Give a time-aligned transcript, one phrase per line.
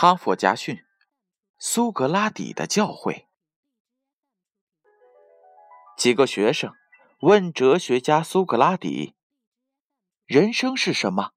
[0.00, 0.84] 哈佛家训：
[1.58, 3.24] 苏格拉底的教诲。
[5.96, 6.72] 几个学生
[7.18, 9.16] 问哲学家苏格拉底
[10.24, 11.32] ：“人生是什么？”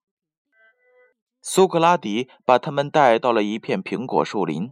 [1.41, 4.71] 苏格拉底把他们带到了一片苹果树林，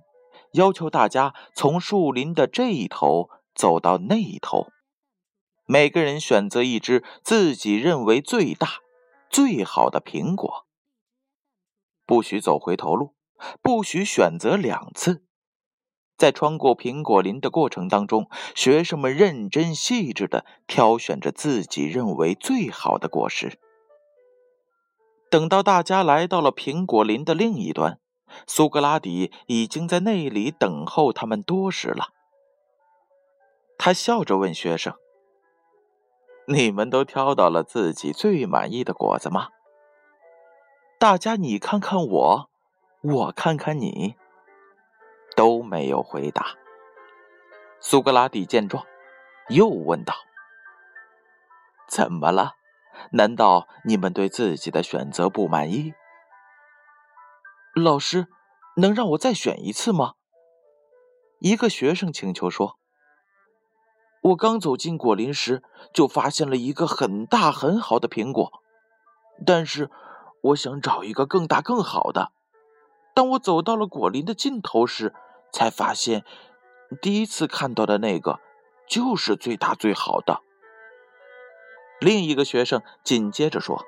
[0.52, 4.68] 要求大家从树林的这一头走到那一头，
[5.66, 8.68] 每个人选择一只自己认为最大、
[9.32, 10.68] 最好的苹果，
[12.06, 13.16] 不许走回头路。
[13.62, 15.24] 不许选择两次。
[16.18, 23.58] 在穿过苹果林的过程当中，学生们认真细致的挑选着自己认为最好的果实。
[25.30, 28.00] 等到大家来到了苹果林的另一端，
[28.48, 32.10] 苏格拉底已经在那里等候他们多时了。
[33.78, 34.94] 他笑着问学生
[36.48, 39.48] ：“你们都挑到了自己最满意的果子吗？”
[41.00, 42.49] 大家，你看看我。
[43.02, 44.16] 我看看你，
[45.38, 46.58] 都没有回答。
[47.80, 48.86] 苏格拉底见状，
[49.48, 50.14] 又问道
[51.88, 52.56] ：“怎么了？
[53.14, 55.94] 难道你们对自己的选择不满意？”
[57.74, 58.28] 老师，
[58.76, 60.16] 能让我再选一次吗？
[61.40, 62.78] 一个学生请求说
[64.24, 65.64] ：“我刚走进果林时，
[65.94, 68.62] 就发现了一个很大很好的苹果，
[69.46, 69.90] 但是
[70.42, 72.34] 我想找一个更大更好的。”
[73.20, 75.14] 当我走到了果林的尽头时，
[75.52, 76.24] 才发现，
[77.02, 78.40] 第一次看到的那个
[78.88, 80.42] 就是最大最好的。
[82.00, 83.84] 另一个学生紧接着说：“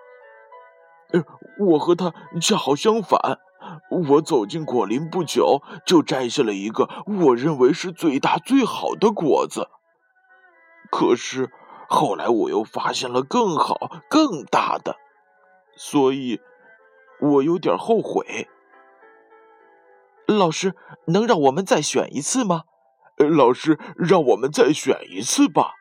[1.16, 1.24] 呃，
[1.60, 3.40] 我和他恰好相反。
[4.10, 9.70] 我走进果林不久，就摘下了一个我认为是最大最好的果子。
[10.92, 11.50] 可是
[11.88, 14.98] 后来我又发现了更好更大的，
[15.78, 16.42] 所以
[17.22, 18.50] 我有点后悔。”
[20.38, 20.76] 老师，
[21.08, 22.64] 能让我们再选一次吗？
[23.18, 25.74] 老师，让我们再选一次吧。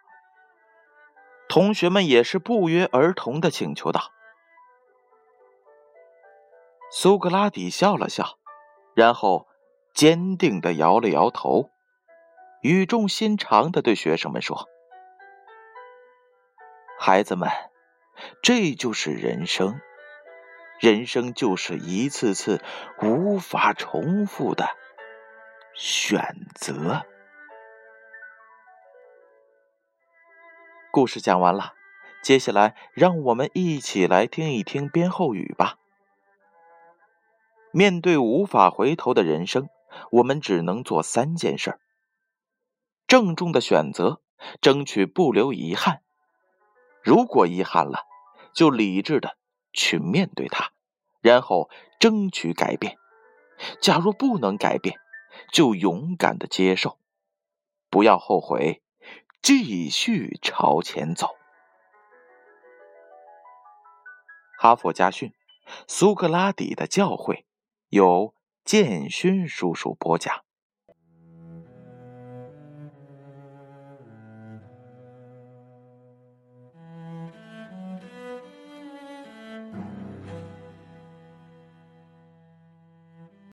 [1.49, 4.11] 同学们也是不约而同的请求道。
[6.93, 8.39] 苏格拉底笑了笑，
[8.95, 9.47] 然后
[9.95, 11.71] 坚定的摇了摇头，
[12.63, 14.69] 语重心长的对学生们说
[16.99, 17.49] ：“孩子们，
[18.43, 19.81] 这就是人生。”
[20.81, 22.63] 人生就是一次次
[23.03, 24.71] 无法重复的
[25.75, 27.05] 选择。
[30.91, 31.75] 故事讲完了，
[32.23, 35.77] 接下来让我们一起来听一听编后语吧。
[37.73, 39.69] 面对无法回头的人生，
[40.11, 41.79] 我们只能做三件事：
[43.07, 44.23] 郑重的选择，
[44.63, 45.99] 争取不留遗憾；
[47.03, 48.07] 如果遗憾了，
[48.55, 49.37] 就理智的。
[49.73, 50.71] 去面对它，
[51.21, 52.97] 然后争取改变。
[53.81, 54.99] 假如不能改变，
[55.53, 56.99] 就勇敢的接受，
[57.91, 58.83] 不要后悔，
[59.43, 61.37] 继续朝前走。
[64.59, 65.33] 哈佛家训：
[65.87, 67.45] 苏格拉底的教诲，
[67.89, 70.45] 由建勋叔叔播讲。